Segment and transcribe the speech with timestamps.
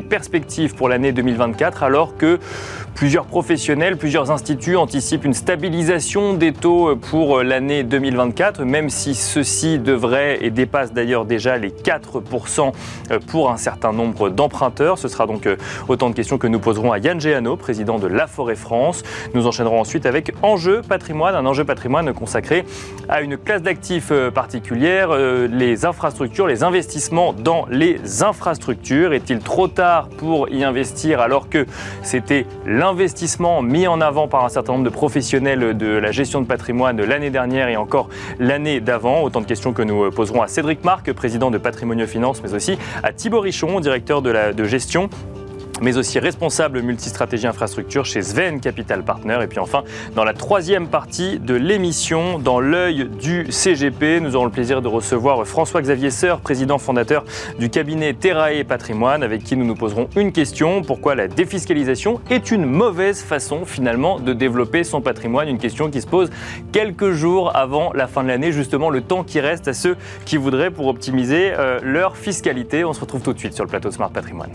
[0.00, 2.38] perspectives pour l'année 2024 alors que
[2.94, 9.78] plusieurs professionnels, plusieurs instituts anticipent une stabilisation des taux pour l'année 2024, même si ceci
[9.78, 12.72] devrait et dépasse d'ailleurs déjà les 4%
[13.28, 14.98] pour un certain nombre d'emprunteurs.
[14.98, 15.48] Ce sera donc
[15.86, 19.02] autant de questions que nous poserons à Yann Géano, président de La Forêt France.
[19.34, 22.64] Nous enchaînerons ensuite avec Enjeu patrimoine, un enjeu patrimoine consacré
[23.08, 29.12] à une classe d'actifs particulière, les infrastructures, les investissements dans les infrastructures.
[29.12, 29.87] Est-il trop tard
[30.18, 31.66] pour y investir alors que
[32.02, 36.46] c'était l'investissement mis en avant par un certain nombre de professionnels de la gestion de
[36.46, 38.08] patrimoine l'année dernière et encore
[38.38, 39.22] l'année d'avant.
[39.22, 42.78] Autant de questions que nous poserons à Cédric Marc, président de Patrimonio Finance, mais aussi
[43.02, 45.08] à Thibaut Richon, directeur de, la, de gestion
[45.80, 49.38] mais aussi responsable multistratégie infrastructure chez Sven Capital Partner.
[49.42, 49.84] Et puis enfin,
[50.14, 54.88] dans la troisième partie de l'émission, dans l'œil du CGP, nous aurons le plaisir de
[54.88, 57.24] recevoir François-Xavier Seur, président fondateur
[57.58, 60.82] du cabinet Terrae Patrimoine, avec qui nous nous poserons une question.
[60.82, 65.48] Pourquoi la défiscalisation est une mauvaise façon finalement de développer son patrimoine?
[65.48, 66.30] Une question qui se pose
[66.72, 70.36] quelques jours avant la fin de l'année, justement le temps qui reste à ceux qui
[70.36, 72.84] voudraient pour optimiser euh, leur fiscalité.
[72.84, 74.52] On se retrouve tout de suite sur le plateau Smart Patrimoine.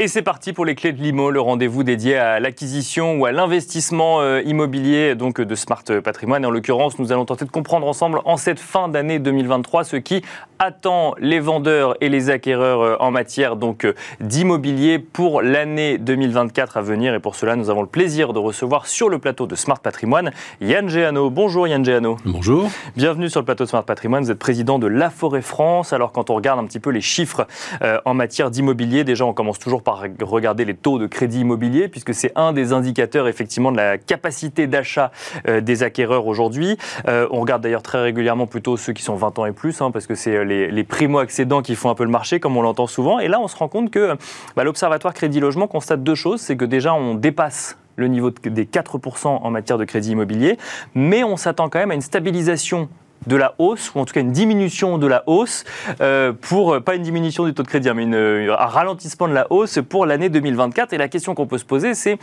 [0.00, 3.32] Et c'est parti pour les clés de l'IMO, le rendez-vous dédié à l'acquisition ou à
[3.32, 6.44] l'investissement euh, immobilier donc de Smart Patrimoine.
[6.44, 9.96] Et en l'occurrence, nous allons tenter de comprendre ensemble en cette fin d'année 2023 ce
[9.96, 10.22] qui
[10.60, 16.76] attend les vendeurs et les acquéreurs euh, en matière donc euh, d'immobilier pour l'année 2024
[16.76, 17.12] à venir.
[17.12, 20.30] Et pour cela, nous avons le plaisir de recevoir sur le plateau de Smart Patrimoine
[20.60, 21.28] Yann Géano.
[21.28, 22.18] Bonjour Yann Géano.
[22.24, 22.70] Bonjour.
[22.94, 24.22] Bienvenue sur le plateau de Smart Patrimoine.
[24.22, 25.92] Vous êtes président de La Forêt France.
[25.92, 27.48] Alors quand on regarde un petit peu les chiffres
[28.04, 32.14] en matière d'immobilier, déjà on commence toujours par regarder les taux de crédit immobilier, puisque
[32.14, 35.10] c'est un des indicateurs effectivement de la capacité d'achat
[35.46, 36.76] euh, des acquéreurs aujourd'hui.
[37.06, 39.90] Euh, on regarde d'ailleurs très régulièrement plutôt ceux qui sont 20 ans et plus, hein,
[39.90, 42.86] parce que c'est euh, les, primo-accédants qui font un peu le marché, comme on l'entend
[42.86, 43.18] souvent.
[43.18, 44.16] Et là, on se rend compte que
[44.56, 46.40] bah, l'Observatoire Crédit Logement constate deux choses.
[46.40, 50.56] C'est que déjà, on dépasse le niveau des 4% en matière de crédit immobilier,
[50.94, 52.88] mais on s'attend quand même à une stabilisation
[53.26, 55.64] de la hausse, ou en tout cas une diminution de la hausse,
[56.00, 59.46] euh, pour, pas une diminution du taux de crédit, hein, mais un ralentissement de la
[59.50, 60.92] hausse pour l'année 2024.
[60.92, 62.18] Et la question qu'on peut se poser, c'est,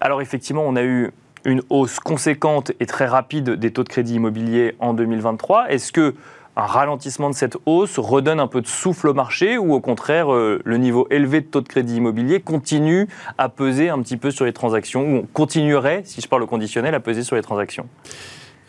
[0.00, 1.10] alors effectivement, on a eu
[1.44, 5.70] une hausse conséquente et très rapide des taux de crédit immobilier en 2023.
[5.70, 6.14] Est-ce que
[6.58, 10.32] un ralentissement de cette hausse redonne un peu de souffle au marché ou au contraire
[10.32, 13.06] euh, le niveau élevé de taux de crédit immobilier continue
[13.38, 16.48] à peser un petit peu sur les transactions ou on continuerait, si je parle au
[16.48, 17.86] conditionnel, à peser sur les transactions?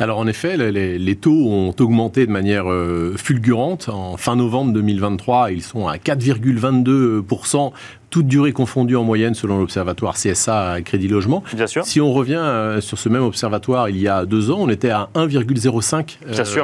[0.02, 3.90] Alors en effet, les, taux ont augmenté de manière euh, fulgurante.
[3.90, 7.74] En fin novembre 2023, ils sont à 4,22%,
[8.10, 11.44] toute durée confondue en moyenne selon l'observatoire CSA Crédit Logement.
[11.54, 11.84] Bien sûr.
[11.84, 14.90] Si on revient euh, sur ce même observatoire il y a deux ans, on était
[14.90, 16.16] à 1,05%,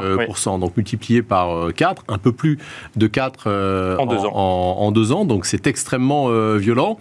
[0.02, 2.58] euh, donc multiplié par 4, un peu plus
[2.96, 4.32] de 4 en, deux ans.
[4.34, 5.26] en, deux ans.
[5.26, 6.98] Donc c'est extrêmement violent.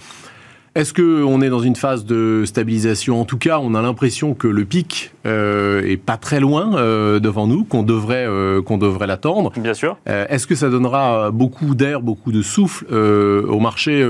[0.75, 3.21] Est-ce qu'on est dans une phase de stabilisation?
[3.21, 7.21] En tout cas, on a l'impression que le pic euh, est pas très loin euh,
[7.21, 9.53] devant nous, qu'on devrait, euh, qu'on devrait l'attendre.
[9.57, 9.97] Bien sûr.
[10.09, 14.01] Euh, est-ce que ça donnera beaucoup d'air, beaucoup de souffle au marché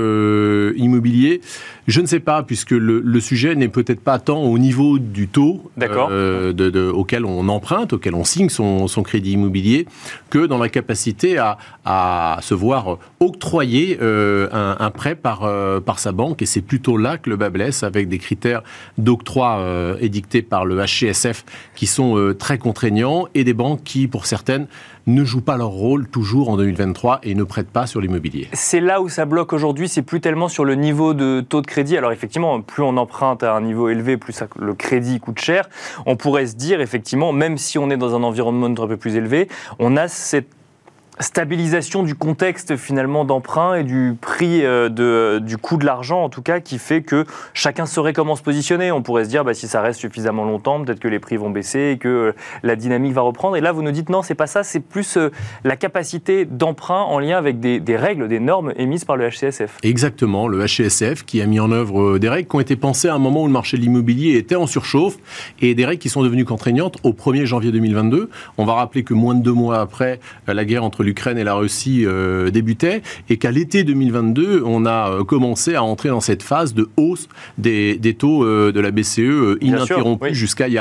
[0.75, 1.41] immobilier?
[1.87, 5.27] Je ne sais pas, puisque le, le sujet n'est peut-être pas tant au niveau du
[5.27, 9.85] taux de, de, auquel on emprunte, auquel on signe son, son, crédit immobilier,
[10.31, 15.47] que dans la capacité à, à se voir octroyer un, un, prêt par,
[15.85, 16.41] par sa banque.
[16.41, 18.63] Et c'est plutôt là que le bas blesse, avec des critères
[18.97, 21.43] d'octroi euh, édictés par le HCSF
[21.75, 24.67] qui sont euh, très contraignants et des banques qui, pour certaines,
[25.05, 28.47] ne jouent pas leur rôle toujours en 2023 et ne prêtent pas sur l'immobilier.
[28.53, 31.67] C'est là où ça bloque aujourd'hui, c'est plus tellement sur le niveau de taux de
[31.67, 31.97] crédit.
[31.97, 35.67] Alors effectivement, plus on emprunte à un niveau élevé, plus le crédit coûte cher.
[36.05, 39.17] On pourrait se dire effectivement, même si on est dans un environnement un peu plus
[39.17, 40.47] élevé, on a cette
[41.19, 46.29] stabilisation du contexte finalement d'emprunt et du prix euh, de, du coût de l'argent en
[46.29, 48.91] tout cas qui fait que chacun saurait comment se positionner.
[48.91, 51.49] On pourrait se dire bah, si ça reste suffisamment longtemps, peut-être que les prix vont
[51.49, 52.31] baisser et que euh,
[52.63, 53.55] la dynamique va reprendre.
[53.55, 55.31] Et là vous nous dites non, c'est pas ça, c'est plus euh,
[55.63, 59.77] la capacité d'emprunt en lien avec des, des, règles, des normes émises par le HCSF.
[59.83, 63.15] Exactement, le HCSF qui a mis en œuvre des règles qui ont été pensées à
[63.15, 65.17] un moment où le marché de l'immobilier était en surchauffe
[65.61, 68.29] et des règles qui sont devenues contraignantes au 1er janvier 2022.
[68.57, 71.53] On va rappeler que moins de deux mois après la guerre entre l'Ukraine et la
[71.53, 72.05] Russie
[72.51, 77.27] débutait et qu'à l'été 2022, on a commencé à entrer dans cette phase de hausse
[77.57, 80.77] des, taux de la BCE ininterrompue jusqu'à il n'y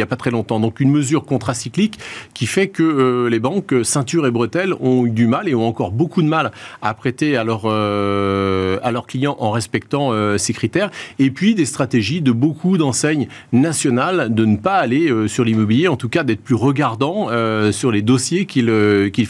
[0.00, 0.60] a, a, pas très longtemps.
[0.60, 1.98] Donc une mesure contracyclique
[2.34, 5.92] qui fait que les banques, ceinture et bretelles, ont eu du mal et ont encore
[5.92, 6.52] beaucoup de mal
[6.82, 10.90] à prêter à, leur, à leurs clients en respectant ces critères.
[11.18, 15.96] Et puis des stratégies de beaucoup d'enseignes nationales de ne pas aller sur l'immobilier, en
[15.96, 17.28] tout cas d'être plus regardant
[17.72, 19.26] sur les dossiers qu'ils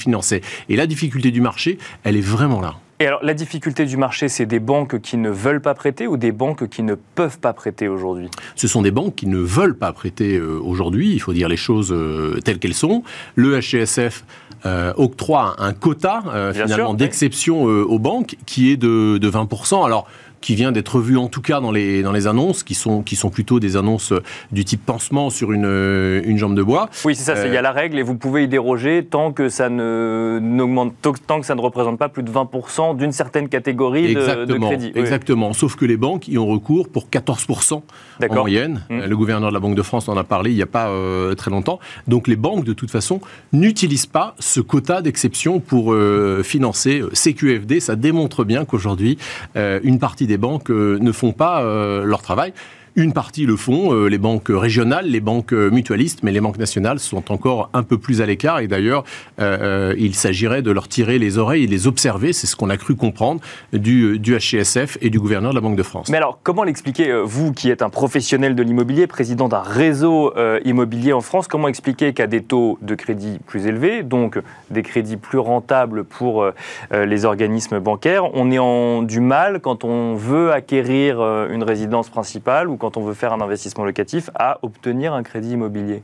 [0.68, 2.76] Et la difficulté du marché, elle est vraiment là.
[3.02, 6.18] Et alors, la difficulté du marché, c'est des banques qui ne veulent pas prêter ou
[6.18, 8.28] des banques qui ne peuvent pas prêter aujourd'hui?
[8.56, 11.56] Ce sont des banques qui ne veulent pas prêter euh, aujourd'hui, il faut dire les
[11.56, 13.02] choses euh, telles qu'elles sont.
[13.36, 14.26] Le HCSF
[14.66, 19.86] euh, octroie un quota finalement d'exception aux banques qui est de, de 20%.
[19.86, 20.06] Alors,
[20.40, 23.16] qui vient d'être vu en tout cas dans les, dans les annonces, qui sont, qui
[23.16, 24.12] sont plutôt des annonces
[24.52, 26.88] du type pansement sur une, une jambe de bois.
[27.04, 29.48] Oui, c'est ça, il y a la règle et vous pouvez y déroger tant que
[29.48, 30.94] ça ne, n'augmente,
[31.26, 34.92] tant que ça ne représente pas plus de 20% d'une certaine catégorie de, crédit.
[34.94, 37.82] Exactement, sauf que les banques y ont recours pour 14%
[38.28, 38.82] en moyenne.
[38.90, 39.00] Mmh.
[39.04, 41.34] Le gouverneur de la Banque de France en a parlé il n'y a pas euh,
[41.34, 41.78] très longtemps.
[42.08, 43.20] Donc les banques, de toute façon,
[43.52, 47.80] n'utilisent pas ce quota d'exception pour euh, financer euh, CQFD.
[47.80, 49.18] Ça démontre bien qu'aujourd'hui,
[49.56, 52.52] une partie des banques euh, ne font pas euh, leur travail.
[52.96, 56.98] Une partie le font, euh, les banques régionales, les banques mutualistes, mais les banques nationales
[56.98, 58.60] sont encore un peu plus à l'écart.
[58.60, 59.04] Et d'ailleurs,
[59.38, 62.32] il s'agirait de leur tirer les oreilles et les observer.
[62.32, 63.40] C'est ce qu'on a cru comprendre
[63.72, 66.08] du, du HCSF et du gouverneur de la Banque de France.
[66.08, 70.34] Mais alors, comment l'expliquer, vous qui êtes un professionnel de l'immobilier, président d'un réseau
[70.64, 74.38] immobilier en France, comment expliquer qu'à des taux de crédit plus élevés, donc
[74.70, 76.44] des crédits plus rentables pour
[76.92, 81.20] les organismes bancaires, on est en du mal quand on veut acquérir
[81.50, 85.52] une résidence principale ou quand on veut faire un investissement locatif à obtenir un crédit
[85.52, 86.02] immobilier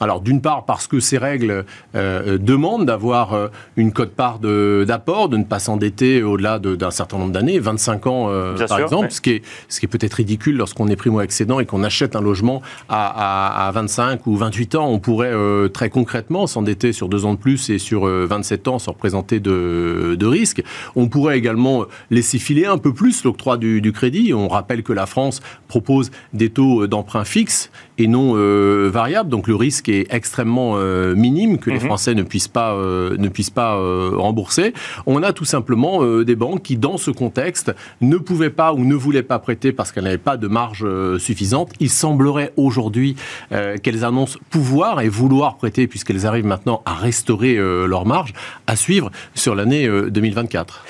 [0.00, 5.36] alors d'une part parce que ces règles euh, demandent d'avoir euh, une cote-part d'apport, de,
[5.36, 9.30] ne pas s'endetter au-delà d'un certain nombre d'années, 25 ans euh, par exemple, ce qui
[9.30, 13.68] est, ce qui est peut-être ridicule lorsqu'on est primo-accédant et qu'on achète un logement à,
[13.68, 14.88] à, 25 ou 28 ans.
[14.88, 15.32] On pourrait
[15.72, 20.16] très concrètement s'endetter sur deux ans de plus et sur 27 ans sans représenter de,
[20.18, 20.62] de risques.
[20.96, 24.32] On pourrait également laisser filer un peu plus l'octroi du, du, crédit.
[24.34, 28.34] On rappelle que la France propose des taux d'emprunt fixes et non
[28.90, 31.86] variables, donc le risque est extrêmement euh, minime que les mhm.
[31.86, 34.72] Français ne puissent pas, euh, ne puissent pas euh, rembourser.
[35.06, 38.94] On a tout simplement des banques qui, dans ce contexte, ne pouvaient pas ou ne
[38.94, 40.86] voulaient pas prêter parce qu'elles n'avaient pas de marge
[41.18, 41.72] suffisante.
[41.80, 43.16] Il semblerait aujourd'hui
[43.50, 48.32] qu'elles annoncent pouvoir et vouloir prêter puisqu'elles arrivent maintenant à restaurer leur marge
[48.66, 50.84] à suivre sur l'année 2024.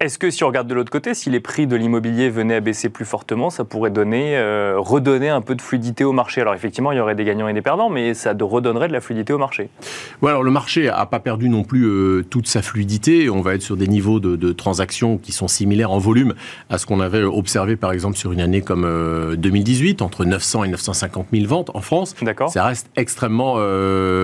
[0.00, 2.60] Est-ce que si on regarde de l'autre côté, si les prix de l'immobilier venaient à
[2.60, 6.40] baisser plus fortement, ça pourrait donner, euh, redonner un peu de fluidité au marché?
[6.40, 9.00] Alors effectivement, il y aurait des gagnants et des perdants, mais ça redonnerait de la
[9.00, 9.70] fluidité au marché.
[10.22, 13.28] Oui, alors le marché n'a pas perdu non plus euh, toute sa fluidité.
[13.28, 16.34] On va être sur des niveaux de, transactions qui sont similaires en volume
[16.70, 18.86] à ce qu'on avait observé par exemple sur une année comme
[19.36, 22.14] 2018, euh, entre 900 et 950 000 ventes en France.
[22.22, 22.50] D'accord.
[22.50, 23.56] Ça reste extrêmement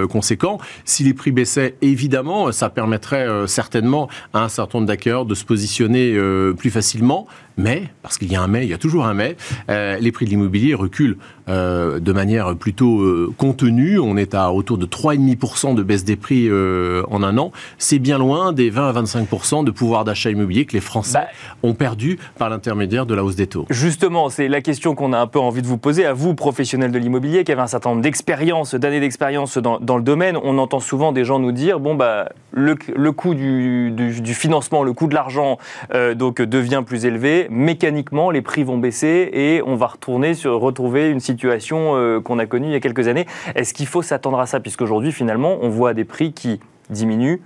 [0.08, 0.58] conséquent.
[0.84, 5.44] Si les prix baissaient, évidemment, ça permettrait certainement à un certain nombre d'acquéreurs de se
[5.44, 8.78] positionner positionner euh, plus facilement, mais, parce qu'il y a un mais, il y a
[8.78, 9.36] toujours un mais,
[9.70, 11.16] euh, les prix de l'immobilier reculent
[11.48, 13.04] euh, de manière plutôt
[13.36, 13.98] contenue.
[13.98, 17.52] On est à autour de 3,5% de baisse des prix en un an.
[17.78, 21.26] C'est bien loin des 20 à 25% de pouvoir d'achat immobilier que les Français bah,
[21.62, 23.66] ont perdu par l'intermédiaire de la hausse des taux.
[23.70, 26.92] Justement, c'est la question qu'on a un peu envie de vous poser à vous, professionnels
[26.92, 30.38] de l'immobilier, qui avez un certain nombre d'expériences, d'années d'expérience dans, dans, le domaine.
[30.42, 34.34] On entend souvent des gens nous dire, bon, bah, le, le coût du, du, du
[34.34, 35.58] financement, le coût de l'argent
[35.94, 40.58] euh, donc devient plus élevé, mécaniquement les prix vont baisser et on va retourner sur
[40.60, 43.26] retrouver une situation euh, qu'on a connue il y a quelques années.
[43.54, 44.60] Est-ce qu'il faut s'attendre à ça?
[44.60, 46.60] Puisqu'aujourd'hui finalement on voit des prix qui
[46.90, 47.40] diminuent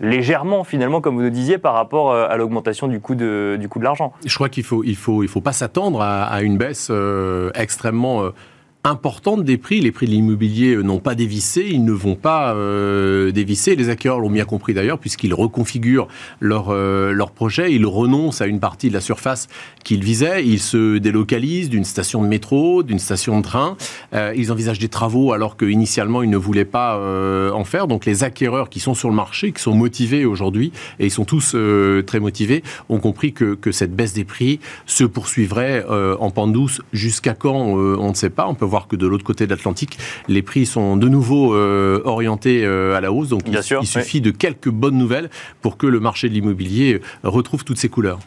[0.00, 4.12] légèrement finalement, comme vous le disiez, par rapport euh, à l'augmentation du coût de, l'argent.
[4.24, 6.92] Je crois qu'il faut, il faut, pas s'attendre à, une baisse
[7.54, 8.30] extrêmement
[8.84, 9.80] importante des prix.
[9.80, 13.76] Les prix de l'immobilier euh, n'ont pas dévissé, ils ne vont pas euh, dévisser.
[13.76, 16.08] Les acquéreurs l'ont bien compris d'ailleurs, puisqu'ils reconfigurent
[16.40, 19.48] leur, euh, leur projet, ils renoncent à une partie de la surface
[19.84, 23.76] qu'ils visaient, ils se délocalisent d'une station de métro, d'une station de train,
[24.14, 26.98] euh, ils envisagent des travaux alors qu'initialement ils ne voulaient pas
[27.52, 27.86] en faire.
[27.86, 31.24] Donc les acquéreurs qui sont sur le marché, qui sont motivés aujourd'hui, et ils sont
[31.24, 31.56] tous
[32.06, 36.80] très motivés, ont compris que, que, cette baisse des prix se poursuivrait en pente douce
[36.92, 38.46] jusqu'à quand on ne sait pas.
[38.48, 39.98] On peut voir que de l'autre côté de l'Atlantique,
[40.28, 43.28] les prix sont de nouveau euh, orientés euh, à la hausse.
[43.28, 45.28] Donc il, suffit de quelques bonnes nouvelles
[45.60, 48.20] pour que le marché de l'immobilier retrouve toutes ses couleurs.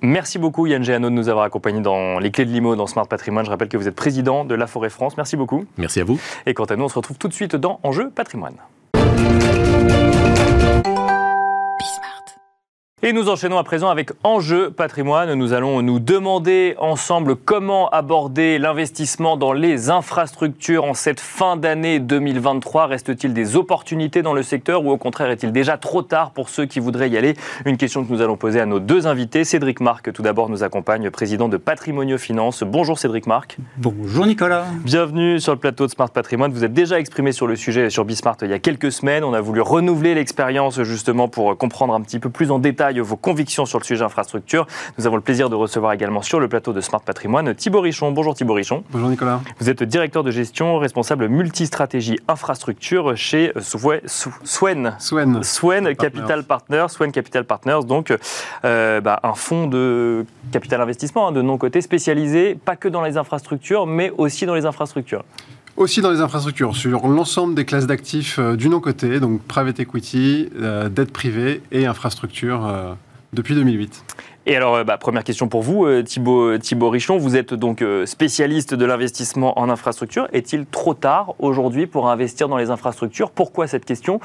[0.00, 3.08] Merci beaucoup Yann Géano de nous avoir accompagnés dans les clés de l'IMO dans Smart
[3.08, 3.44] Patrimoine.
[3.44, 5.16] Je rappelle que vous êtes président de La Forêt France.
[5.16, 5.64] Merci beaucoup.
[5.76, 6.20] Merci à vous.
[6.46, 8.54] Et quant à nous, on se retrouve tout de suite dans Enjeu Patrimoine.
[13.00, 15.32] Et nous enchaînons à présent avec Enjeu patrimoine.
[15.34, 22.00] Nous allons nous demander ensemble comment aborder l'investissement dans les infrastructures en cette fin d'année
[22.00, 22.88] 2023.
[22.88, 26.66] Reste-t-il des opportunités dans le secteur ou au contraire est-il déjà trop tard pour ceux
[26.66, 27.36] qui voudraient y aller?
[27.66, 29.44] Une question que nous allons poser à nos deux invités.
[29.44, 32.64] Cédric Marc, tout d'abord, nous accompagne, président de Patrimonio Finance.
[32.64, 33.58] Bonjour Cédric Marc.
[33.76, 34.64] Bonjour Nicolas.
[34.82, 36.50] Bienvenue sur le plateau de Smart Patrimoine.
[36.50, 39.22] Vous êtes déjà exprimé sur le sujet sur Bismart il y a quelques semaines.
[39.22, 43.16] On a voulu renouveler l'expérience justement pour comprendre un petit peu plus en détail vos
[43.16, 44.66] convictions sur le sujet infrastructure.
[44.96, 48.12] Nous avons le plaisir de recevoir également sur le plateau de Smart Patrimoine Thibaut Richon.
[48.12, 48.84] Bonjour Thibaut Richon.
[48.90, 49.40] Bonjour Nicolas.
[49.60, 54.00] Vous êtes directeur de gestion, responsable multistratégie infrastructure chez Swen.
[54.98, 55.42] Swen.
[55.42, 56.86] Swen Capital Partners.
[56.88, 58.12] Swen Capital Partners, donc
[58.64, 63.16] euh, bah, un fonds de capital investissement hein, de non-côté spécialisé pas que dans les
[63.16, 65.24] infrastructures, mais aussi dans les infrastructures
[65.78, 70.50] aussi dans les infrastructures, sur l'ensemble des classes d'actifs euh, du non-côté, donc private equity,
[70.60, 72.94] euh, dette privée et infrastructure euh,
[73.32, 74.04] depuis 2008.
[74.50, 77.18] Et alors, euh, bah, première question pour vous, euh, Thibaut, euh, Thibaut Richon.
[77.18, 80.26] Vous êtes donc spécialiste de l'investissement en infrastructure.
[80.32, 83.30] Est-il trop tard aujourd'hui pour investir dans les infrastructures?
[83.30, 84.20] Pourquoi cette question?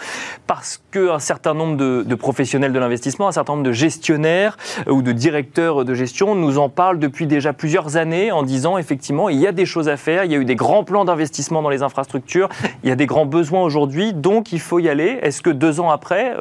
[0.48, 4.56] Parce qu'un certain nombre de, professionnels de l'investissement, un certain nombre de gestionnaires
[4.88, 9.27] ou de directeurs de gestion nous en parlent depuis déjà plusieurs années en disant effectivement,
[9.27, 11.62] il y a des choses à faire, il y a eu des grands plans d'investissement
[11.62, 12.48] dans les infrastructures,
[12.84, 15.20] il y a des grands besoins aujourd'hui, donc il faut y aller.
[15.22, 16.38] Est-ce que deux ans après,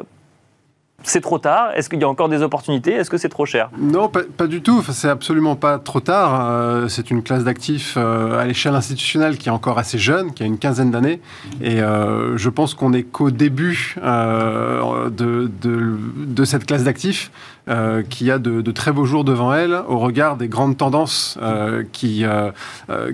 [1.03, 1.71] c'est trop tard?
[1.75, 2.93] Est-ce qu'il y a encore des opportunités?
[2.93, 3.69] Est-ce que c'est trop cher?
[3.77, 4.79] Non, pas, du tout.
[4.79, 6.49] Enfin, c'est absolument pas trop tard.
[6.49, 10.43] Euh, c'est une classe d'actifs euh, à l'échelle institutionnelle qui est encore assez jeune, qui
[10.43, 11.19] a une quinzaine d'années.
[11.61, 17.31] Et euh, je pense qu'on n'est qu'au début de, de, cette classe d'actifs.
[18.09, 21.37] qui a de, très beaux jours devant elle au regard des grandes tendances
[21.91, 22.25] qui,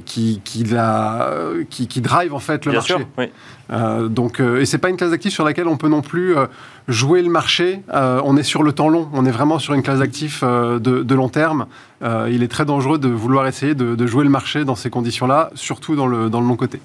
[0.05, 1.31] qui, qui, la,
[1.69, 2.95] qui, qui, drive en fait le Bien marché.
[2.95, 3.29] Sûr, oui.
[4.09, 6.35] donc, et c'est pas une classe d'actifs sur laquelle on peut non plus
[6.89, 9.83] jouer le marché, euh, on est sur le temps long, on est vraiment sur une
[9.83, 11.67] classe d'actifs euh, de, long terme.
[12.03, 15.51] Euh, il est très dangereux de vouloir essayer de, jouer le marché dans ces conditions-là,
[15.53, 16.81] surtout dans le, dans le long côté.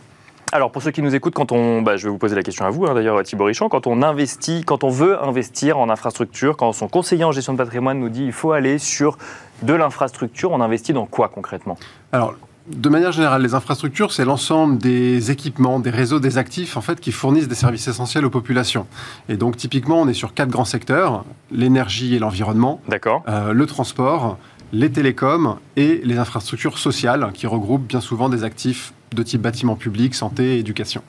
[0.52, 2.64] Alors pour ceux qui nous écoutent, quand on, bah, je vais vous poser la question
[2.64, 6.56] à vous hein, d'ailleurs Thibaut Richon, quand on investit, quand on veut investir en infrastructure,
[6.56, 9.18] quand son conseiller en gestion de patrimoine nous dit il faut aller sur
[9.62, 11.76] de l'infrastructure, on investit dans quoi concrètement?
[12.12, 12.34] Alors
[12.66, 16.98] de manière générale, les infrastructures, c'est l'ensemble des équipements, des réseaux, des actifs, en fait,
[16.98, 18.86] qui fournissent des services essentiels aux populations.
[19.28, 22.80] Et donc, typiquement, on est sur quatre grands secteurs l'énergie et l'environnement,
[23.28, 24.38] euh, le transport,
[24.72, 29.76] les télécoms et les infrastructures sociales, qui regroupent bien souvent des actifs de type bâtiment
[29.76, 31.02] public, santé, éducation.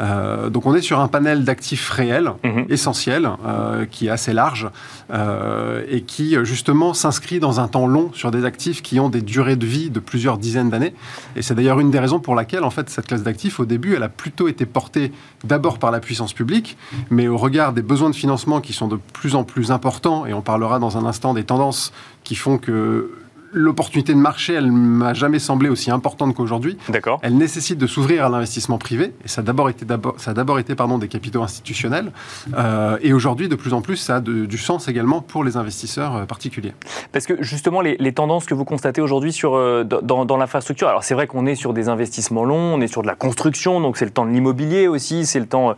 [0.00, 2.66] Euh, donc on est sur un panel d'actifs réels, mhm.
[2.68, 4.68] essentiels, euh, qui est assez large
[5.12, 9.22] euh, et qui justement s'inscrit dans un temps long sur des actifs qui ont des
[9.22, 10.94] durées de vie de plusieurs dizaines d'années.
[11.36, 13.94] Et c'est d'ailleurs une des raisons pour laquelle en fait cette classe d'actifs au début
[13.94, 15.12] elle a plutôt été portée
[15.44, 16.76] d'abord par la puissance publique,
[17.10, 20.32] mais au regard des besoins de financement qui sont de plus en plus importants et
[20.32, 21.92] on parlera dans un instant des tendances
[22.24, 23.10] qui font que
[23.52, 26.76] l'opportunité de marché, elle m'a jamais semblé aussi importante qu'aujourd'hui.
[26.88, 27.20] D'accord.
[27.22, 30.34] Elle nécessite de s'ouvrir à l'investissement privé, et ça a d'abord été, d'abord, ça a
[30.34, 32.12] d'abord été pardon, des capitaux institutionnels.
[32.56, 36.16] Euh, et aujourd'hui, de plus en plus, ça a du sens également pour les investisseurs
[36.16, 36.74] euh, particuliers.
[37.12, 41.14] Parce que justement, les, tendances que vous constatez aujourd'hui sur, euh, dans, l'infrastructure, alors c'est
[41.14, 44.04] vrai qu'on est sur des investissements longs, on est sur de la construction, donc c'est
[44.04, 45.74] le temps de l'immobilier aussi, c'est le temps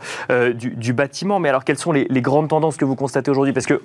[0.53, 1.39] du, bâtiment.
[1.39, 3.53] Mais alors, quelles sont les, les grandes tendances que vous constatez aujourd'hui?
[3.53, 3.81] Parce que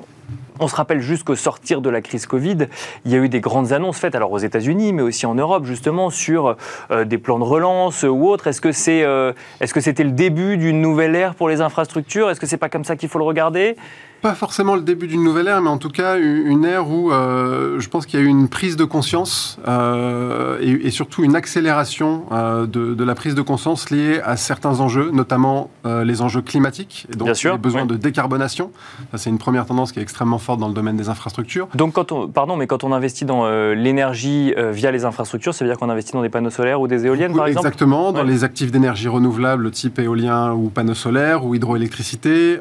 [0.61, 2.69] on se rappelle juste qu'au sortir de la crise Covid,
[3.05, 5.65] il y a eu des grandes annonces faites, alors aux États-Unis, mais aussi en Europe,
[5.65, 6.57] justement, sur
[6.91, 8.47] euh, des plans de relance ou autres.
[8.47, 12.31] Est-ce que c'est, euh, est-ce que c'était le début d'une nouvelle ère pour les infrastructures?
[12.31, 13.77] Est-ce que c'est pas comme ça qu'il faut le regarder?
[14.21, 17.81] Pas forcément le début d'une nouvelle ère, mais en tout cas une ère où euh,
[17.81, 22.25] je pense qu'il y a eu une prise de conscience euh, et, surtout une accélération
[22.33, 27.17] euh, de, la prise de conscience liée à certains enjeux, notamment les enjeux climatiques et
[27.17, 28.71] donc les besoins de décarbonation.
[29.13, 31.69] Ça, c'est une première tendance qui est extrêmement forte dans le domaine des infrastructures.
[31.75, 35.71] Donc, quand on, pardon, mais quand on investit dans l'énergie via les infrastructures, ça veut
[35.71, 37.67] dire qu'on investit dans des panneaux solaires ou des éoliennes, par exemple?
[37.67, 42.59] Exactement, dans les actifs d'énergie renouvelable type éolien ou panneaux solaires ou hydroélectricité,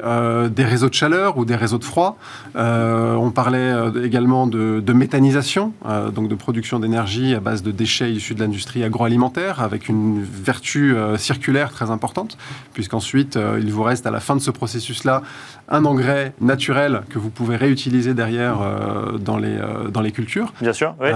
[0.50, 2.16] des réseaux de chaleur ou des réseaux de froid.
[2.56, 7.70] Euh, on parlait euh, également de, méthanisation, euh, donc de production d'énergie à base de
[7.70, 12.36] déchets issus de l'industrie agroalimentaire, avec une vertu circulaire très importante,
[12.74, 15.22] puisqu'ensuite, il vous reste à la fin de ce processus-là
[15.68, 18.58] un engrais naturel que vous pouvez réutiliser derrière
[19.18, 19.56] dans, les,
[19.92, 20.52] dans les cultures.
[20.60, 21.10] Bien sûr, oui.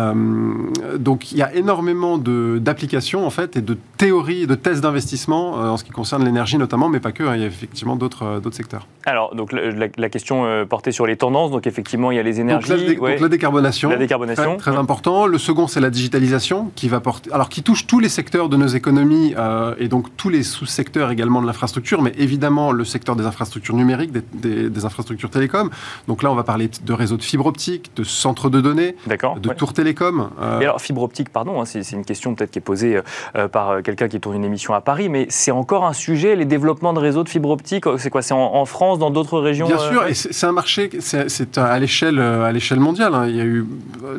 [0.98, 5.76] donc il y a énormément d'applications, en fait, et de théories de tests d'investissement en
[5.76, 8.86] ce qui concerne l'énergie notamment, mais pas que, hein, il y a effectivement d'autres secteurs.
[9.06, 11.50] Alors, donc la, la question question euh, portait sur les tendances.
[11.50, 12.96] Donc effectivement, il y a les énergies.
[12.96, 13.90] Donc la, décarbonation.
[13.90, 14.56] La décarbonation.
[14.56, 15.26] Très, important.
[15.26, 18.56] Le second, c'est la digitalisation qui va porter, alors qui touche tous les secteurs de
[18.56, 23.16] nos économies euh, et donc tous les sous-secteurs également de l'infrastructure, mais évidemment le secteur
[23.16, 25.70] des infrastructures numériques, des, infrastructures télécom.
[26.08, 29.52] Donc là, on va parler de réseaux de fibre optique, de centres de données, de
[29.52, 30.30] tours télécom.
[30.60, 33.00] Et alors fibre optique, pardon, hein, c'est une question peut-être qui est posée
[33.52, 36.94] par quelqu'un qui tourne une émission à Paris, mais c'est encore un sujet, les développements
[36.94, 37.84] de réseaux de fibre optique.
[37.98, 41.58] C'est quoi C'est en, France, dans d'autres régions Bien sûr, et c'est un marché, c'est
[41.58, 43.14] à l'échelle à l'échelle mondiale.
[43.14, 43.26] Hein.
[43.28, 43.66] Il y a eu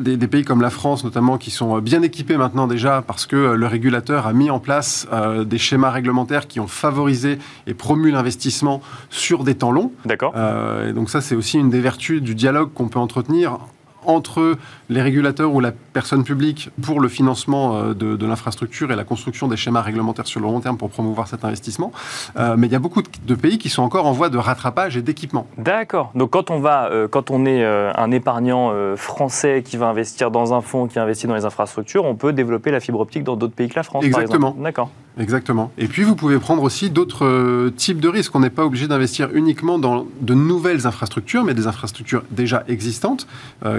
[0.00, 3.66] des, pays comme la France, notamment, qui sont bien équipés maintenant déjà parce que le
[3.66, 8.80] régulateur a mis en place euh, des schémas réglementaires qui ont favorisé et promu l'investissement
[9.10, 9.92] sur des temps longs.
[10.04, 10.32] D'accord.
[10.36, 13.58] Euh, donc ça, c'est aussi une des vertus du dialogue qu'on peut entretenir
[14.06, 14.56] entre
[14.88, 19.48] les régulateurs ou la personne publique pour le financement euh, de, l'infrastructure et la construction
[19.48, 21.92] des schémas réglementaires sur le long terme pour promouvoir cet investissement.
[22.36, 24.96] Euh, mais il y a beaucoup de pays qui sont encore en voie de rattrapage
[24.96, 25.46] et d'équipement.
[25.58, 26.10] D'accord.
[26.14, 30.54] Donc quand on va, euh, quand on est un épargnant français qui va investir dans
[30.54, 33.54] un fonds qui investit dans les infrastructures, on peut développer la fibre optique dans d'autres
[33.54, 34.04] pays que la France.
[34.04, 34.54] Exactement.
[34.58, 34.90] D'accord.
[35.18, 35.72] Exactement.
[35.78, 38.34] Et puis vous pouvez prendre aussi d'autres types de risques.
[38.34, 43.26] On n'est pas obligé d'investir uniquement dans de nouvelles infrastructures, mais des infrastructures déjà existantes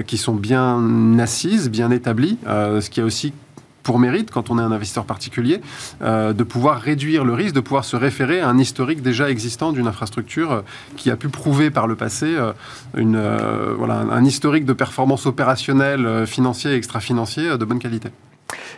[0.08, 3.34] qui sont bien assises, bien établies, euh, ce qui a aussi
[3.84, 5.62] pour mérite, quand on est un investisseur particulier,
[6.02, 9.72] euh, de pouvoir réduire le risque, de pouvoir se référer à un historique déjà existant
[9.72, 10.62] d'une infrastructure euh,
[10.98, 12.36] qui a pu prouver par le passé
[12.94, 18.10] voilà, un historique de performance opérationnelle, financier et extra-financier de bonne qualité.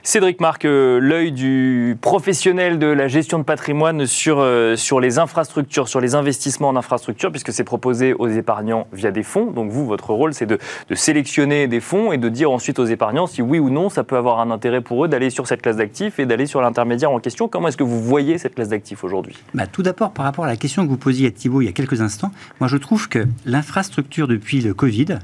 [0.04, 5.20] Cédric Marc, euh, l'œil du professionnel de la gestion de patrimoine sur, euh, sur les
[5.20, 9.52] infrastructures, sur les investissements en infrastructures, puisque c'est proposé aux épargnants via des fonds.
[9.52, 10.58] Donc vous, votre rôle, c'est de,
[10.94, 14.18] sélectionner des fonds et de dire ensuite aux épargnants si oui ou non ça peut
[14.18, 17.20] avoir un intérêt pour eux d'aller sur cette classe d'actifs et d'aller sur l'intermédiaire en
[17.20, 17.48] question.
[17.48, 19.36] Comment est-ce que vous voyez cette classe d'actifs aujourd'hui?
[19.54, 21.70] Bah, Tout d'abord, par rapport à la question que vous posiez à Thibault il y
[21.70, 25.20] a quelques instants, moi je trouve que l'infrastructure depuis le Covid,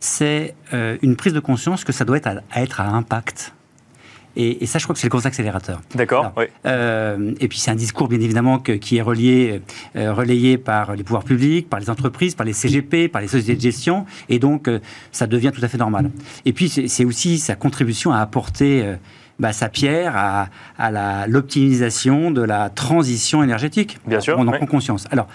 [0.00, 3.52] c'est euh, une prise de conscience que ça doit être à, être à impact.
[4.36, 5.80] Et, ça, je crois que c'est le gros accélérateur.
[5.94, 6.34] D'accord.
[6.66, 9.62] Euh, et puis c'est un discours, bien évidemment, qui est relié,
[9.96, 13.56] euh, relayé par les pouvoirs publics, par les entreprises, par les CGP, par les sociétés
[13.56, 14.04] de gestion.
[14.28, 16.10] Et donc, euh, ça devient tout à fait normal.
[16.44, 18.96] Et puis, c'est aussi sa contribution à apporter
[19.38, 23.98] bah, sa pierre à, à l'optimisation de la transition énergétique.
[24.06, 24.36] Bien sûr.
[24.38, 25.06] On en prend conscience.
[25.10, 25.28] Alors,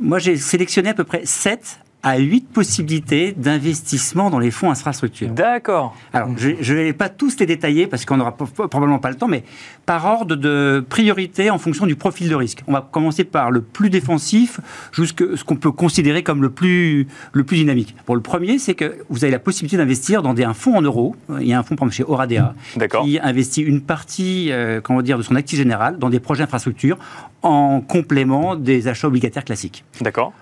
[0.00, 5.30] moi, j'ai sélectionné à peu près 7 à 8 possibilités d'investissement dans les fonds infrastructures.
[5.30, 5.96] D'accord.
[6.12, 9.26] Alors, je ne vais pas tous les détailler parce qu'on n'aura probablement pas le temps,
[9.26, 9.42] mais
[9.84, 12.62] par ordre de priorité en fonction du profil de risque.
[12.68, 14.60] On va commencer par le plus défensif
[14.92, 17.96] jusqu'à ce qu'on peut considérer comme le plus, le plus dynamique.
[18.06, 20.82] Pour le premier, c'est que vous avez la possibilité d'investir dans des, un fonds en
[20.82, 21.16] euros.
[21.40, 22.54] Il y a un fonds, par exemple, chez Oradea,
[23.02, 26.98] qui investit une partie euh, comment dire, de son actif général dans des projets infrastructures
[27.42, 29.84] en complément des achats obligataires classiques.
[30.00, 30.32] D'accord.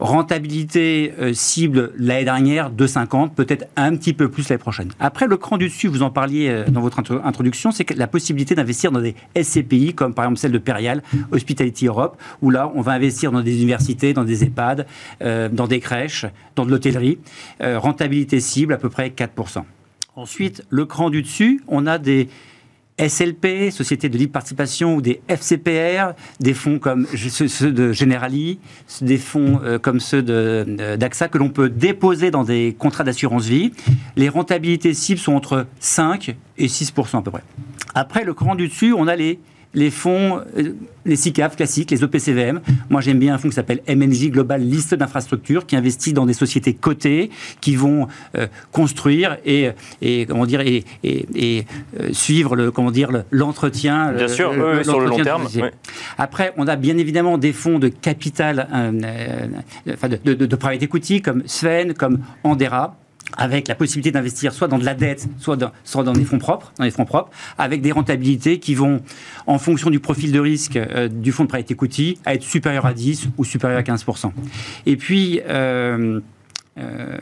[0.00, 4.88] Rentabilité euh, cible l'année dernière, 2,50, peut-être un petit peu plus l'année prochaine.
[4.98, 8.54] Après, le cran du dessus, vous en parliez euh, dans votre introduction, c'est la possibilité
[8.54, 12.80] d'investir dans des SCPI, comme par exemple celle de Perial, Hospitality Europe, où là, on
[12.80, 14.86] va investir dans des universités, dans des EHPAD,
[15.20, 16.24] euh, dans des crèches,
[16.56, 17.18] dans de l'hôtellerie.
[17.60, 19.64] rentabilité cible, à peu près 4%.
[20.16, 22.28] Ensuite, le cran du dessus, on a des
[23.08, 28.58] SLP, Société de libre participation, ou des FCPR, des fonds comme ceux de Generali,
[29.00, 33.72] des fonds euh, comme ceux d'AXA que l'on peut déposer dans des contrats d'assurance vie.
[34.16, 37.42] Les rentabilités cibles sont entre 5 et 6 à peu près.
[37.94, 39.40] Après, le cran du dessus, on a les
[39.74, 40.72] les fonds, euh,
[41.04, 42.60] les SICAF classiques, les OPCVM.
[42.88, 46.32] Moi, j'aime bien un fonds qui s'appelle MNJ Global Liste d'infrastructures, qui investit dans des
[46.32, 47.30] sociétés cotées,
[47.60, 49.70] qui vont euh, construire et,
[50.02, 51.66] et, comment dire et, et,
[52.00, 54.12] euh, suivre le comment dire l'entretien.
[54.12, 54.52] Bien sûr,
[54.82, 55.46] sur le long terme.
[56.18, 58.68] Après, on a bien évidemment des fonds de capital,
[59.88, 62.96] enfin de, de, de private equity comme Sven, comme Andera
[63.36, 66.38] avec la possibilité d'investir soit dans de la dette, soit dans, soit dans des fonds
[66.38, 69.00] propres, dans les fonds propres, avec des rentabilités qui vont,
[69.46, 72.86] en fonction du profil de risque euh, du fonds de private equity, à être supérieur
[72.86, 74.32] à 10 ou supérieur à 15%.
[74.86, 76.20] Et puis, euh,
[76.78, 77.18] euh,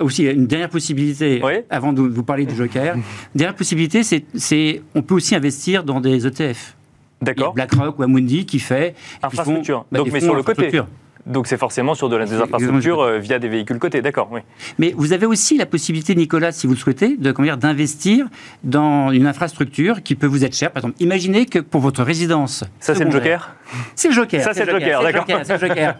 [0.00, 3.02] aussi une dernière possibilité, avant de vous parler du Joker, une
[3.34, 6.76] dernière possibilité, c'est on peut aussi investir dans des ETF.
[7.20, 7.54] D'accord.
[7.54, 9.86] BlackRock ou Amundi qui fait infrastructure.
[9.92, 10.82] Bah, Donc, mais sur le côté.
[11.26, 14.40] Donc c'est forcément sur de la, des infrastructures euh, via des véhicules cotés, d'accord, oui.
[14.78, 18.26] Mais vous avez aussi la possibilité, Nicolas, si vous le souhaitez, de d'investir
[18.62, 20.70] dans une infrastructure qui peut vous être chère.
[20.70, 22.64] Par exemple, imaginez que pour votre résidence.
[22.80, 23.54] Ça, c'est le joker
[23.94, 24.42] C'est le joker.
[24.42, 25.26] Ça, c'est le joker, d'accord.
[25.44, 25.96] C'est le joker.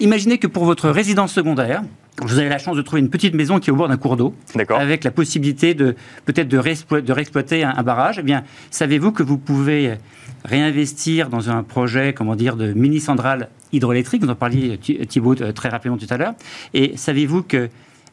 [0.00, 1.82] imaginez que pour votre résidence secondaire,
[2.22, 4.16] vous avez la chance de trouver une petite maison qui est au bord d'un cours
[4.16, 4.34] d'eau,
[4.70, 8.18] avec la possibilité de peut-être de, réexploiter un, barrage.
[8.18, 9.98] Eh bien, savez-vous que vous pouvez
[10.44, 14.22] réinvestir dans un projet, comment dire, de mini centrale hydroélectrique?
[14.22, 16.34] Vous en parliez Thibault euh, très rapidement tout à l'heure.
[16.72, 17.68] Et savez-vous que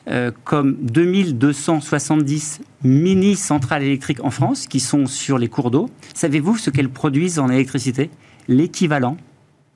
[0.09, 6.57] euh, comme 2270 mini centrales électriques en France qui sont sur les cours d'eau, savez-vous
[6.57, 8.09] ce qu'elles produisent en électricité?
[8.49, 9.15] L'équivalent,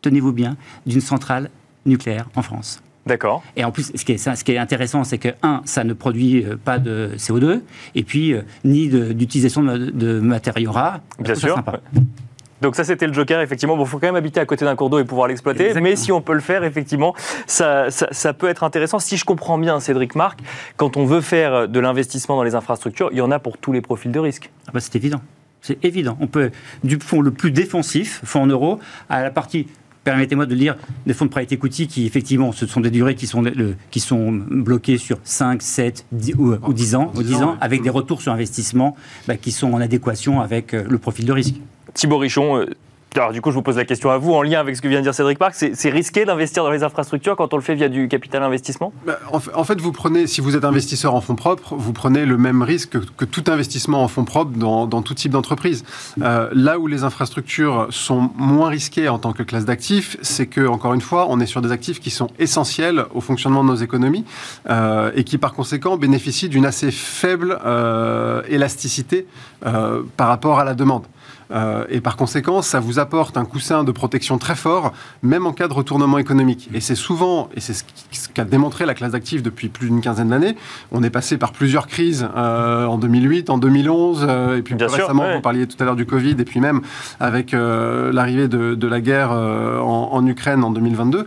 [0.01, 1.49] tenez-vous bien, d'une centrale
[1.85, 2.81] nucléaire en France.
[3.07, 3.43] D'accord.
[3.55, 5.93] Et en plus, ce qui est, ce qui est intéressant, c'est que, un, ça ne
[5.93, 7.61] produit euh, pas de CO2,
[7.95, 10.99] et puis, euh, ni d'utilisation de, matériaux rares.
[11.19, 11.61] Bien sûr.
[12.61, 13.77] Donc ça, c'était le joker, effectivement.
[13.77, 15.79] Bon, il faut quand même habiter à côté d'un cours d'eau et pouvoir l'exploiter.
[15.79, 17.13] Mais si on peut le faire, effectivement,
[17.45, 18.97] ça, ça, peut être intéressant.
[18.97, 20.39] Si je comprends bien, Cédric Marc,
[20.75, 23.73] quand on veut faire de l'investissement dans les infrastructures, il y en a pour tous
[23.73, 24.49] les profils de risque.
[24.67, 25.21] Ah bah, c'est évident.
[25.61, 26.17] C'est évident.
[26.19, 26.51] On peut,
[26.83, 29.67] du fonds le plus défensif, fonds en euros, à la partie
[30.07, 33.27] permettez-moi de lire des fonds de private equity qui, effectivement, ce sont des durées qui
[33.27, 33.43] sont,
[33.91, 38.21] qui sont bloquées sur 5, 7 10, ou, 10 ans, 10 ans, avec des retours
[38.21, 38.95] sur investissement
[39.27, 41.55] bah, qui sont en adéquation avec euh, le profil de risque.
[41.93, 42.67] Thibaut Richon, euh,
[43.17, 44.87] alors du coup, je vous pose la question à vous, en lien avec ce que
[44.87, 47.75] vient de dire Cédric Parc, c'est risqué d'investir dans les infrastructures quand on le fait
[47.75, 48.93] via du capital investissement?
[49.05, 49.77] Bah, en, fait,
[50.27, 54.03] si vous êtes investisseur en fonds propres, vous prenez le même risque que, tout investissement
[54.03, 55.83] en fonds propres dans, tout type d'entreprise.
[56.21, 60.67] Euh, là où les infrastructures sont moins risquées en tant que classe d'actifs, c'est que,
[60.67, 63.75] encore une fois, on est sur des actifs qui sont essentiels au fonctionnement de nos
[63.75, 64.25] économies
[64.69, 69.25] euh, et qui, par conséquent, bénéficient d'une assez faible euh, élasticité
[70.17, 71.03] par rapport à la demande.
[71.51, 75.53] Euh, et par conséquent, ça vous apporte un coussin de protection très fort, même en
[75.53, 76.69] cas de retournement économique.
[76.73, 80.29] Et c'est souvent, et c'est ce qu'a démontré la classe d'actifs depuis plus d'une quinzaine
[80.29, 80.55] d'années,
[80.91, 84.85] on est passé par plusieurs crises euh, en 2008, en 2011, euh, et puis plus
[84.85, 86.81] récemment, vous parliez tout à l'heure du Covid, et puis même
[87.19, 91.25] avec l'arrivée de, la guerre en, en Ukraine en 2022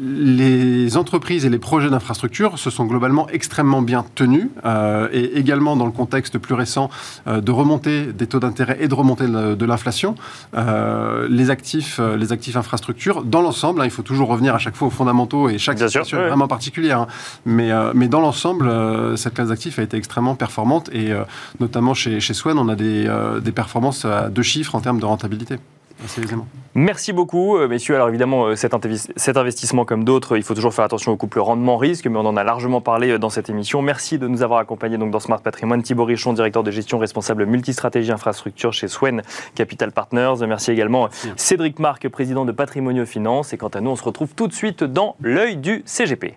[0.00, 5.76] les entreprises et les projets d'infrastructure se sont globalement extrêmement bien tenus euh, et également
[5.76, 6.90] dans le contexte plus récent
[7.26, 10.14] euh, de remontée des taux d'intérêt et de remontée de, l'inflation,
[10.56, 14.76] euh, les actifs, les actifs infrastructures, dans l'ensemble, hein, il faut toujours revenir à chaque
[14.76, 17.06] fois aux fondamentaux et chaque situation est vraiment particulière, hein,
[17.44, 18.70] mais, mais dans l'ensemble,
[19.16, 21.12] cette classe d'actifs a été extrêmement performante et
[21.60, 23.10] notamment chez, chez Swen, on a des,
[23.42, 25.58] des performances à deux chiffres en termes de rentabilité.
[26.74, 27.94] Merci beaucoup, euh, messieurs.
[27.94, 28.74] Alors évidemment, euh, cet,
[29.36, 32.44] investissement comme d'autres, il faut toujours faire attention au couple rendement-risque, mais on en a
[32.44, 33.80] largement parlé euh, dans cette émission.
[33.80, 35.82] Merci de nous avoir accompagnés donc, dans Smart Patrimoine.
[35.82, 39.22] Thibaut Richon, directeur de gestion responsable multistratégie infrastructure chez Swen
[39.54, 40.34] Capital Partners.
[40.46, 43.52] Merci également Cédric Marc, président de Patrimonio Finance.
[43.52, 46.36] Et quant à nous, on se retrouve tout de suite dans l'œil du CGP.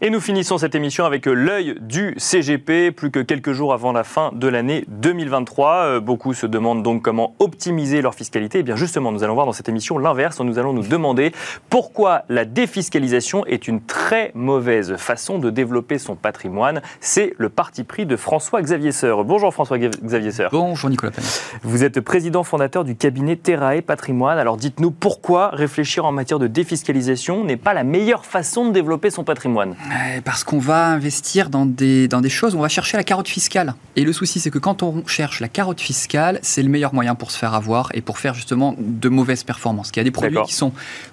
[0.00, 4.04] Et nous finissons cette émission avec l'œil du CGP, plus que quelques jours avant la
[4.04, 5.72] fin de l'année 2023.
[5.72, 8.58] Euh, beaucoup se demandent donc comment optimiser leur fiscalité.
[8.58, 10.38] Et eh bien justement, nous allons voir dans cette émission l'inverse.
[10.38, 11.32] Nous allons nous demander
[11.68, 16.80] pourquoi la défiscalisation est une très mauvaise façon de développer son patrimoine.
[17.00, 19.24] C'est le parti pris de François-Xavier Seur.
[19.24, 20.50] Bonjour François-Xavier Seur.
[20.52, 21.24] Bonjour Nicolas Penn.
[21.64, 24.38] Vous êtes président fondateur du cabinet Terrae Patrimoine.
[24.38, 29.10] Alors dites-nous pourquoi réfléchir en matière de défiscalisation n'est pas la meilleure façon de développer
[29.10, 29.74] son patrimoine
[30.24, 33.74] parce qu'on va investir dans des, dans des choses on va chercher la carotte fiscale.
[33.96, 37.14] Et le souci, c'est que quand on cherche la carotte fiscale, c'est le meilleur moyen
[37.14, 39.90] pour se faire avoir et pour faire justement de mauvaises performances.
[39.94, 40.72] Il y a des produits qui sont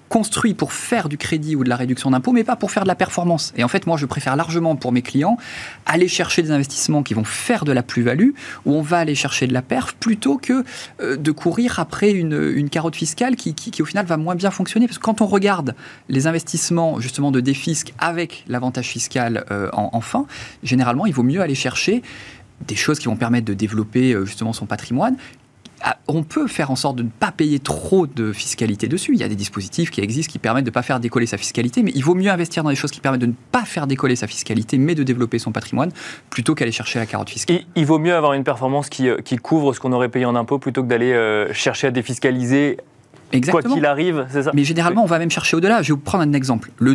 [0.10, 2.88] construits pour faire du crédit ou de la réduction d'impôts, mais pas pour faire de
[2.88, 3.54] la performance.
[3.58, 5.38] Et en fait, moi, je préfère largement pour mes clients
[5.86, 8.32] aller chercher des investissements qui vont faire de la plus-value,
[8.66, 10.64] où on va aller chercher de la perf, plutôt que
[11.02, 14.88] euh, de courir après une, carotte fiscale qui, au final, va moins bien fonctionner.
[14.88, 15.76] Parce que quand on regarde
[16.10, 20.26] les investissements, justement, de défisc avec l'avantage fiscal euh, en fin,
[20.64, 22.02] généralement, il vaut mieux aller chercher
[22.68, 25.18] des choses qui vont permettre de développer euh, justement son patrimoine,
[26.08, 29.14] on peut faire en sorte de ne pas payer trop de fiscalité dessus.
[29.14, 31.38] Il y a des dispositifs qui existent qui permettent de ne pas faire décoller sa
[31.38, 33.88] fiscalité, mais il vaut mieux investir dans des choses qui permettent de ne pas faire
[33.88, 35.92] décoller sa fiscalité, mais de développer son patrimoine,
[36.30, 37.62] plutôt qu'aller chercher la carotte fiscale.
[37.76, 40.60] Il, vaut mieux avoir une performance qui, euh, couvre ce qu'on aurait payé en impôts
[40.60, 42.78] plutôt que d'aller euh, chercher à défiscaliser
[43.50, 44.52] Quoi qu'il arrive, c'est ça?
[44.54, 45.82] Mais généralement, on va même chercher au-delà.
[45.82, 46.94] Je vais vous prendre un exemple, le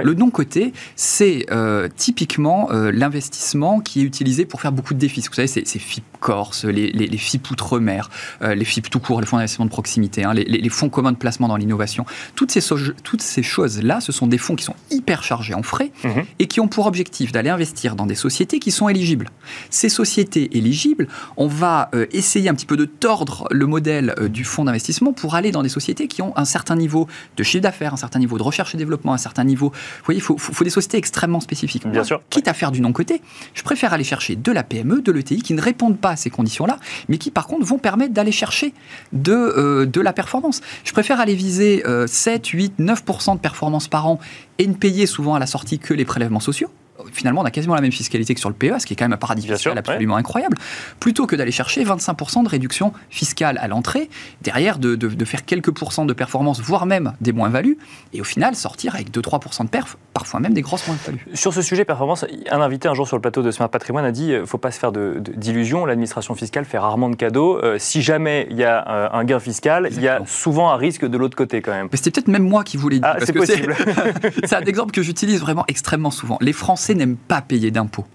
[0.00, 5.22] Le non-coté, c'est euh, typiquement euh, l'investissement qui est utilisé pour faire beaucoup de défis.
[5.28, 8.08] Vous savez, c'est FIP Corse, les, les, FIP Outre-mer,
[8.42, 11.16] euh, les FIP tout court, les fonds d'investissement de proximité, hein, les, fonds communs de
[11.16, 12.06] placement dans l'innovation.
[12.34, 12.62] Toutes ces,
[13.02, 16.24] toutes ces choses-là, ce sont des fonds qui sont hyper chargés en frais mhm.
[16.38, 19.28] et qui ont pour objectif d'aller investir dans des sociétés qui sont éligibles.
[19.70, 24.64] Ces sociétés éligibles, on va essayer un petit peu de tordre le modèle du fonds
[24.64, 27.98] d'investissement pour aller dans des sociétés qui ont un certain niveau de chiffre d'affaires, un
[27.98, 30.70] certain niveau de recherche et développement, un certain niveau Vous voyez, il faut, faut, des
[30.70, 31.86] sociétés extrêmement spécifiques.
[31.86, 32.20] Bien sûr.
[32.30, 33.22] Quitte à faire du non-côté,
[33.54, 36.30] je préfère aller chercher de la PME, de l'ETI, qui ne répondent pas à ces
[36.30, 38.74] conditions-là, mais qui par contre vont permettre d'aller chercher
[39.12, 40.60] de, euh, de la performance.
[40.84, 44.18] Je préfère aller viser 7, 8, 9% de performance par an
[44.58, 46.70] et ne payer souvent à la sortie que les prélèvements sociaux
[47.12, 49.04] finalement, on a quasiment la même fiscalité que sur le PEA, ce qui est quand
[49.04, 50.56] même un paradis fiscal absolument incroyable,
[51.00, 54.08] plutôt que d'aller chercher 25% de réduction fiscale à l'entrée,
[54.42, 57.78] derrière de, de, faire quelques pourcents de performance, voire même des moins-values,
[58.12, 61.26] et au final sortir avec 2-3% de perf, parfois même des grosses moins-values.
[61.34, 64.12] Sur ce sujet performance, un invité un jour sur le plateau de Smart Patrimoine a
[64.12, 67.58] dit il euh, ne faut pas se faire d'illusions, l'administration fiscale fait rarement de cadeaux.
[67.62, 70.76] Euh, si jamais il y a euh, un gain fiscal, il y a souvent un
[70.76, 71.88] risque de l'autre côté quand même.
[71.90, 73.08] Mais c'était peut-être même moi qui voulais dire.
[73.08, 73.74] Ah, c'est possible.
[74.44, 76.38] C'est un exemple que j'utilise vraiment extrêmement souvent.
[76.40, 78.06] Les Français n'aiment pas payer d'impôts.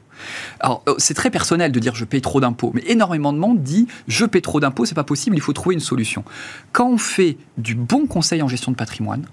[0.59, 3.61] Alors, euh, c'est très personnel de dire je paye trop d'impôts, mais énormément de monde
[3.61, 6.23] dit je paye trop d'impôts, c'est pas possible, il faut trouver une solution.
[6.71, 9.25] Quand on fait du bon conseil en gestion de patrimoine,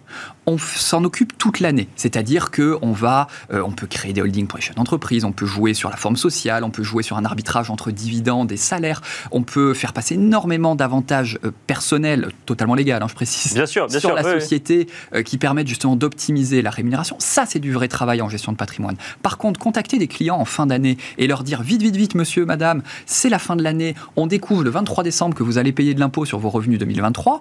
[0.46, 1.88] on s'en occupe toute l'année.
[1.96, 5.32] C'est-à-dire que on va, euh, on peut créer des holdings pour les chefs d'entreprise, on
[5.32, 8.56] peut jouer sur la forme sociale, on peut jouer sur un arbitrage entre dividendes et
[8.56, 13.66] salaires, on peut faire passer énormément d'avantages euh, personnels, totalement légal, hein, je précise, bien
[13.66, 14.88] sûr, sur la société
[15.24, 17.16] qui permettent justement d'optimiser la rémunération.
[17.18, 18.96] Ça, c'est du vrai travail en gestion de patrimoine.
[19.22, 22.44] Par contre, contacter des clients en fin d'année et leur dire vite, vite, vite, monsieur,
[22.44, 25.94] madame, c'est la fin de l'année, on découvre le 23 décembre que vous allez payer
[25.94, 27.40] de l'impôt sur vos revenus 2023,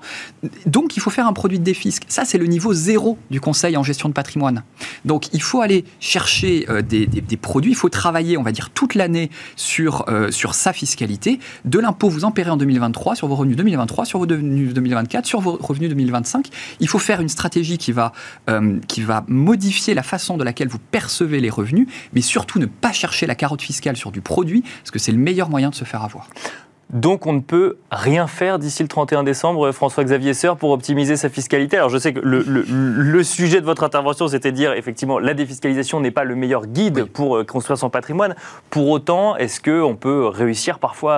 [0.66, 2.04] donc il faut faire un produit de défisque.
[2.08, 2.93] Ça, c'est le niveau zéro
[3.30, 4.64] du conseil en gestion de patrimoine.
[5.06, 8.96] Donc il faut aller chercher euh, des, produits, il faut travailler, on va dire, toute
[8.96, 11.40] l'année sur, euh, sur sa fiscalité.
[11.66, 15.26] De l'impôt, vous en paierez en 2023 sur vos revenus 2023, sur vos revenus 2024,
[15.26, 16.50] sur vos revenus 2025.
[16.80, 18.14] Il faut faire une stratégie qui va,
[18.50, 22.66] euh, qui va modifier la façon de laquelle vous percevez les revenus, mais surtout ne
[22.66, 25.76] pas chercher la carotte fiscale sur du produit, parce que c'est le meilleur moyen de
[25.76, 26.30] se faire avoir.
[26.94, 31.30] Donc on ne peut rien faire d'ici le 31 décembre, François-Xavier Seur, pour optimiser sa
[31.30, 31.78] fiscalité.
[31.78, 36.00] Alors je sais que le, sujet de votre intervention, c'était de dire effectivement la défiscalisation
[36.00, 38.36] n'est pas le meilleur guide pour euh, construire son patrimoine.
[38.70, 41.16] Pour autant, est-ce qu'on peut réussir parfois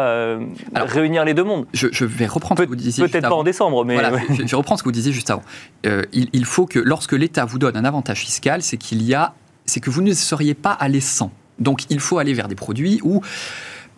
[0.74, 1.66] à réunir les deux mondes?
[1.74, 3.08] je, vais reprendre ce que vous disiez.
[3.08, 3.98] Peut-être pas en décembre, mais...
[4.30, 5.44] je, vais reprendre ce que vous disiez juste avant.
[5.86, 9.14] Euh, il, il faut que lorsque l'État vous donne un avantage fiscal, c'est qu'il y
[9.14, 9.34] a
[9.66, 11.32] c'est que vous ne seriez pas allé sans.
[11.60, 13.22] Donc il faut aller vers des produits où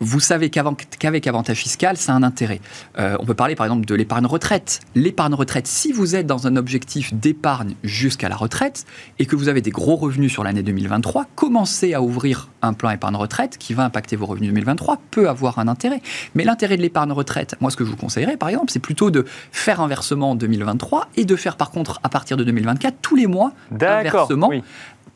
[0.00, 2.60] vous savez qu'avec avantage fiscal, ça a un intérêt.
[2.98, 4.80] Euh, on peut parler par exemple de l'épargne retraite.
[4.94, 8.86] L'épargne retraite, si vous êtes dans un objectif d'épargne jusqu'à la retraite
[9.18, 12.90] et que vous avez des gros revenus sur l'année 2023, commencez à ouvrir un plan
[12.90, 16.00] épargne retraite qui va impacter vos revenus 2023 peut avoir un intérêt.
[16.34, 19.10] Mais l'intérêt de l'épargne retraite, moi ce que je vous conseillerais par exemple, c'est plutôt
[19.10, 22.96] de faire un versement en 2023 et de faire par contre à partir de 2024
[23.02, 24.50] tous les mois un versement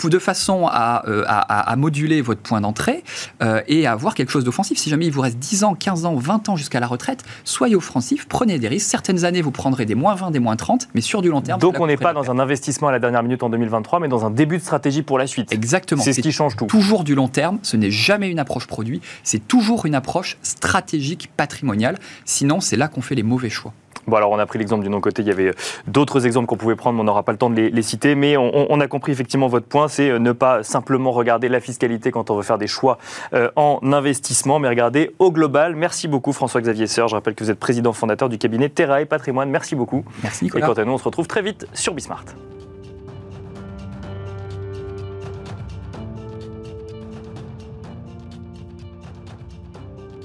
[0.04, 3.04] de façon euh, à, moduler votre point d'entrée
[3.42, 4.78] euh, et à avoir quelque chose d'offensif.
[4.78, 7.76] Si jamais il vous reste 10 ans, 15 ans, 20 ans jusqu'à la retraite, soyez
[7.76, 8.88] offensif, prenez des risques.
[8.88, 11.60] Certaines années, vous prendrez des moins 20, des moins 30, mais sur du long terme.
[11.60, 14.24] Donc on n'est pas dans un investissement à la dernière minute en 2023, mais dans
[14.24, 15.52] un début de stratégie pour la suite.
[15.52, 16.02] Exactement.
[16.02, 16.66] C'est ce qui change tout.
[16.66, 21.30] Toujours du long terme, ce n'est jamais une approche produit, c'est toujours une approche stratégique
[21.36, 21.98] patrimoniale.
[22.24, 23.72] Sinon, c'est là qu'on fait les mauvais choix.
[24.06, 25.54] Bon, alors on a pris l'exemple du non-côté, il y avait euh,
[25.86, 28.14] d'autres exemples qu'on pouvait prendre, mais on n'aura pas le temps de les, citer.
[28.14, 32.10] Mais on, a compris effectivement votre point, c'est euh, ne pas simplement regarder la fiscalité
[32.10, 32.98] quand on veut faire des choix
[33.32, 35.76] euh, en investissement, mais regarder au global.
[35.76, 37.08] Merci beaucoup François-Xavier Seur.
[37.08, 39.50] Je rappelle que vous êtes président fondateur du cabinet Terra et Patrimoine.
[39.50, 40.04] Merci beaucoup.
[40.22, 40.66] Merci Nicolas.
[40.66, 42.24] Et quant à nous, on se retrouve très vite sur Bismart.